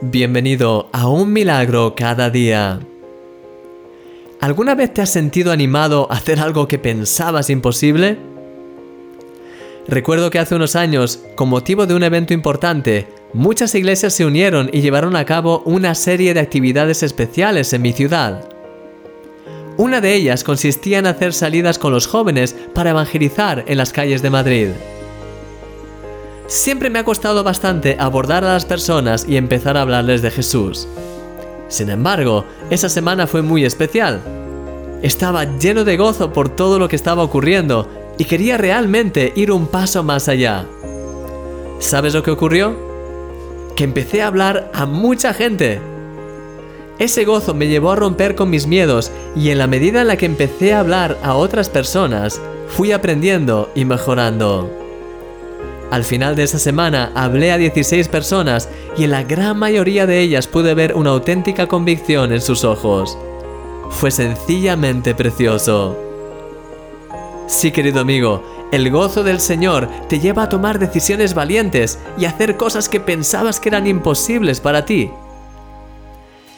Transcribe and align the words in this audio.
Bienvenido 0.00 0.88
a 0.92 1.08
un 1.08 1.32
milagro 1.32 1.96
cada 1.96 2.30
día. 2.30 2.78
¿Alguna 4.40 4.76
vez 4.76 4.94
te 4.94 5.02
has 5.02 5.10
sentido 5.10 5.50
animado 5.50 6.06
a 6.08 6.14
hacer 6.14 6.38
algo 6.38 6.68
que 6.68 6.78
pensabas 6.78 7.50
imposible? 7.50 8.16
Recuerdo 9.88 10.30
que 10.30 10.38
hace 10.38 10.54
unos 10.54 10.76
años, 10.76 11.18
con 11.34 11.48
motivo 11.48 11.84
de 11.84 11.96
un 11.96 12.04
evento 12.04 12.32
importante, 12.32 13.08
muchas 13.32 13.74
iglesias 13.74 14.12
se 14.12 14.24
unieron 14.24 14.70
y 14.72 14.82
llevaron 14.82 15.16
a 15.16 15.24
cabo 15.24 15.62
una 15.64 15.96
serie 15.96 16.32
de 16.32 16.40
actividades 16.40 17.02
especiales 17.02 17.72
en 17.72 17.82
mi 17.82 17.92
ciudad. 17.92 18.48
Una 19.78 20.00
de 20.00 20.14
ellas 20.14 20.44
consistía 20.44 21.00
en 21.00 21.08
hacer 21.08 21.32
salidas 21.32 21.76
con 21.76 21.92
los 21.92 22.06
jóvenes 22.06 22.54
para 22.72 22.90
evangelizar 22.90 23.64
en 23.66 23.78
las 23.78 23.92
calles 23.92 24.22
de 24.22 24.30
Madrid. 24.30 24.68
Siempre 26.48 26.88
me 26.88 26.98
ha 26.98 27.04
costado 27.04 27.44
bastante 27.44 27.98
abordar 28.00 28.42
a 28.42 28.54
las 28.54 28.64
personas 28.64 29.26
y 29.28 29.36
empezar 29.36 29.76
a 29.76 29.82
hablarles 29.82 30.22
de 30.22 30.30
Jesús. 30.30 30.88
Sin 31.68 31.90
embargo, 31.90 32.46
esa 32.70 32.88
semana 32.88 33.26
fue 33.26 33.42
muy 33.42 33.66
especial. 33.66 34.22
Estaba 35.02 35.44
lleno 35.58 35.84
de 35.84 35.98
gozo 35.98 36.32
por 36.32 36.48
todo 36.48 36.78
lo 36.78 36.88
que 36.88 36.96
estaba 36.96 37.22
ocurriendo 37.22 37.86
y 38.16 38.24
quería 38.24 38.56
realmente 38.56 39.30
ir 39.36 39.52
un 39.52 39.66
paso 39.66 40.02
más 40.02 40.26
allá. 40.30 40.64
¿Sabes 41.80 42.14
lo 42.14 42.22
que 42.22 42.30
ocurrió? 42.30 42.74
Que 43.76 43.84
empecé 43.84 44.22
a 44.22 44.28
hablar 44.28 44.70
a 44.72 44.86
mucha 44.86 45.34
gente. 45.34 45.82
Ese 46.98 47.26
gozo 47.26 47.52
me 47.52 47.68
llevó 47.68 47.92
a 47.92 47.96
romper 47.96 48.34
con 48.34 48.48
mis 48.48 48.66
miedos 48.66 49.12
y 49.36 49.50
en 49.50 49.58
la 49.58 49.66
medida 49.66 50.00
en 50.00 50.06
la 50.06 50.16
que 50.16 50.24
empecé 50.24 50.72
a 50.72 50.80
hablar 50.80 51.18
a 51.22 51.34
otras 51.34 51.68
personas, 51.68 52.40
fui 52.68 52.92
aprendiendo 52.92 53.70
y 53.74 53.84
mejorando. 53.84 54.87
Al 55.90 56.04
final 56.04 56.36
de 56.36 56.42
esa 56.42 56.58
semana 56.58 57.12
hablé 57.14 57.50
a 57.50 57.56
16 57.56 58.08
personas 58.08 58.68
y 58.96 59.04
en 59.04 59.10
la 59.10 59.22
gran 59.22 59.58
mayoría 59.58 60.06
de 60.06 60.20
ellas 60.20 60.46
pude 60.46 60.74
ver 60.74 60.94
una 60.94 61.10
auténtica 61.10 61.66
convicción 61.66 62.32
en 62.32 62.42
sus 62.42 62.64
ojos. 62.64 63.16
Fue 63.90 64.10
sencillamente 64.10 65.14
precioso. 65.14 65.96
Sí, 67.46 67.70
querido 67.72 68.00
amigo, 68.00 68.42
el 68.70 68.90
gozo 68.90 69.24
del 69.24 69.40
Señor 69.40 69.88
te 70.10 70.20
lleva 70.20 70.42
a 70.42 70.48
tomar 70.50 70.78
decisiones 70.78 71.32
valientes 71.32 71.98
y 72.18 72.26
hacer 72.26 72.58
cosas 72.58 72.90
que 72.90 73.00
pensabas 73.00 73.58
que 73.58 73.70
eran 73.70 73.86
imposibles 73.86 74.60
para 74.60 74.84
ti. 74.84 75.10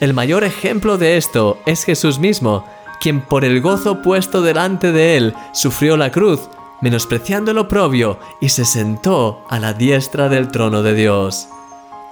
El 0.01 0.13
mayor 0.13 0.43
ejemplo 0.43 0.99
de 0.99 1.17
esto 1.17 1.59
es 1.67 1.85
Jesús 1.85 2.19
mismo, 2.19 2.65
quien 3.01 3.21
por 3.21 3.45
el 3.45 3.61
gozo 3.61 4.03
puesto 4.03 4.43
delante 4.43 4.91
de 4.91 5.17
él 5.17 5.35
sufrió 5.53 5.97
la 5.97 6.11
cruz 6.11 6.49
menospreciando 6.81 7.53
lo 7.53 7.63
oprobio, 7.63 8.19
y 8.41 8.49
se 8.49 8.65
sentó 8.65 9.45
a 9.49 9.59
la 9.59 9.73
diestra 9.73 10.29
del 10.29 10.49
trono 10.49 10.83
de 10.83 10.95
Dios. 10.95 11.49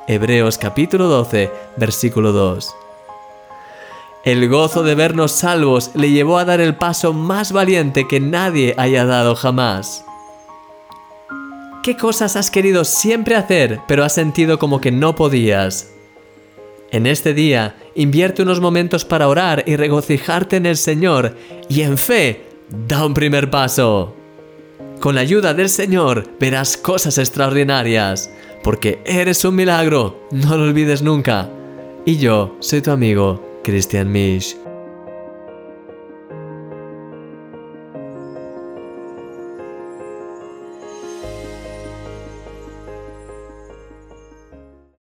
Hebreos 0.06 0.58
capítulo 0.58 1.08
12, 1.08 1.50
versículo 1.77 2.33
2. 2.33 2.74
El 4.24 4.48
gozo 4.48 4.83
de 4.83 4.94
vernos 4.94 5.33
salvos 5.33 5.92
le 5.94 6.11
llevó 6.11 6.39
a 6.39 6.44
dar 6.44 6.61
el 6.61 6.77
paso 6.77 7.12
más 7.12 7.52
valiente 7.52 8.06
que 8.08 8.20
nadie 8.20 8.74
haya 8.77 9.05
dado 9.06 9.34
jamás. 9.36 10.05
¿Qué 11.83 11.96
cosas 11.96 12.36
has 12.36 12.50
querido 12.50 12.84
siempre 12.84 13.36
hacer, 13.36 13.80
pero 13.89 14.05
has 14.05 14.12
sentido 14.12 14.58
como 14.58 14.80
que 14.80 14.92
no 14.92 15.14
podías? 15.14 15.92
En 16.91 17.06
este 17.06 17.33
día, 17.33 17.77
invierte 17.94 18.42
unos 18.42 18.61
momentos 18.61 19.05
para 19.05 19.28
orar 19.28 19.64
y 19.66 19.77
regocijarte 19.77 20.56
en 20.56 20.66
el 20.66 20.77
Señor, 20.77 21.36
y 21.69 21.83
en 21.83 21.96
fe, 21.96 22.46
da 22.69 23.06
un 23.06 23.14
primer 23.14 23.50
paso. 23.50 24.17
Con 25.01 25.15
la 25.15 25.21
ayuda 25.21 25.55
del 25.55 25.69
Señor 25.69 26.25
verás 26.41 26.77
cosas 26.77 27.19
extraordinarias, 27.19 28.31
porque 28.65 29.01
eres 29.05 29.45
un 29.45 29.55
milagro, 29.55 30.27
no 30.33 30.57
lo 30.57 30.65
olvides 30.65 31.03
nunca. 31.03 31.49
Y 32.05 32.17
yo 32.17 32.57
soy 32.59 32.81
tu 32.81 32.91
amigo, 32.91 33.61
Christian 33.63 34.11
Misch. 34.11 34.57